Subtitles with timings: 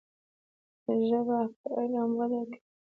[1.07, 2.57] ژبه په علم وده کوي.